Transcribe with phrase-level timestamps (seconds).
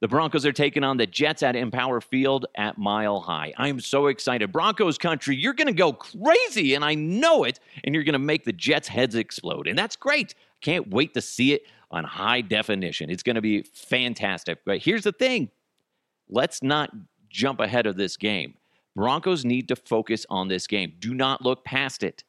[0.00, 3.52] The Broncos are taking on the Jets at Empower Field at Mile High.
[3.58, 4.50] I am so excited.
[4.50, 8.18] Broncos country, you're going to go crazy, and I know it, and you're going to
[8.18, 9.68] make the Jets' heads explode.
[9.68, 10.34] And that's great.
[10.62, 13.10] Can't wait to see it on high definition.
[13.10, 14.60] It's going to be fantastic.
[14.64, 15.50] But here's the thing
[16.30, 16.90] let's not
[17.28, 18.54] jump ahead of this game.
[18.96, 20.94] Broncos need to focus on this game.
[20.98, 22.24] Do not look past it.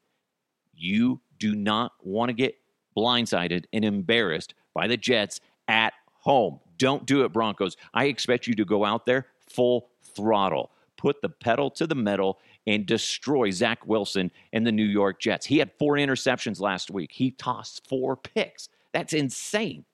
[0.73, 2.55] You do not want to get
[2.97, 6.59] blindsided and embarrassed by the Jets at home.
[6.77, 7.77] Don't do it, Broncos.
[7.93, 12.39] I expect you to go out there full throttle, put the pedal to the metal,
[12.65, 15.45] and destroy Zach Wilson and the New York Jets.
[15.45, 18.69] He had four interceptions last week, he tossed four picks.
[18.93, 19.85] That's insane.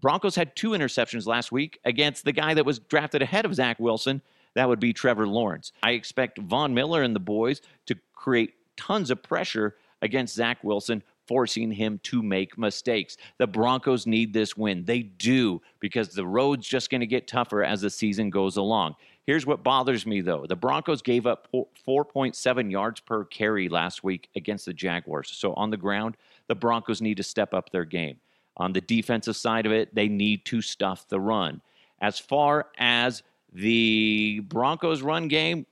[0.00, 3.78] Broncos had two interceptions last week against the guy that was drafted ahead of Zach
[3.78, 4.20] Wilson.
[4.54, 5.72] That would be Trevor Lawrence.
[5.82, 11.04] I expect Von Miller and the boys to create tons of pressure against Zach Wilson
[11.26, 13.16] forcing him to make mistakes.
[13.38, 14.84] The Broncos need this win.
[14.84, 18.96] They do because the road's just going to get tougher as the season goes along.
[19.24, 24.28] Here's what bothers me though the Broncos gave up 4.7 yards per carry last week
[24.34, 25.30] against the Jaguars.
[25.32, 26.16] So on the ground,
[26.48, 28.18] the Broncos need to step up their game.
[28.56, 31.62] On the defensive side of it, they need to stuff the run.
[32.00, 35.66] As far as the Broncos run game,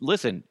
[0.00, 0.42] listen,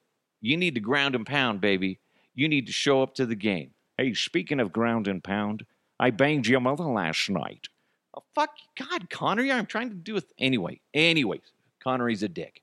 [0.41, 1.99] you need to ground and pound, baby.
[2.35, 3.71] You need to show up to the game.
[3.97, 5.65] Hey, speaking of ground and pound,
[5.99, 7.67] I banged your mother last night.
[8.15, 9.51] Oh, fuck God, Connery.
[9.51, 10.25] I'm trying to do it.
[10.37, 11.51] Anyway, anyways,
[11.83, 12.61] Connery's a dick.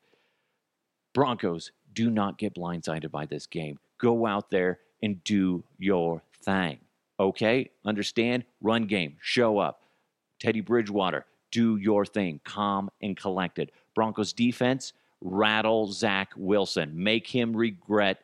[1.13, 3.79] Broncos, do not get blindsided by this game.
[3.99, 6.79] Go out there and do your thing.
[7.19, 7.71] Okay?
[7.85, 8.45] Understand?
[8.61, 9.17] Run game.
[9.21, 9.83] Show up.
[10.41, 12.41] Teddy Bridgewater, do your thing.
[12.45, 13.73] Calm and collected.
[13.95, 16.93] Broncos defense, rattle Zach Wilson.
[16.95, 18.21] Make him regret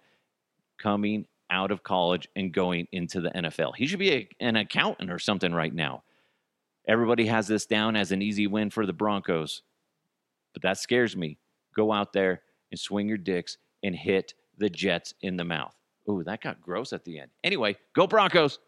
[0.78, 3.72] coming out of college and going into the NFL.
[3.76, 6.02] He should be a, an accountant or something right now.
[6.88, 9.62] Everybody has this down as an easy win for the Broncos,
[10.52, 11.38] but that scares me.
[11.74, 15.74] Go out there and swing your dicks and hit the Jets in the mouth.
[16.08, 17.30] Ooh, that got gross at the end.
[17.44, 18.58] Anyway, go Broncos.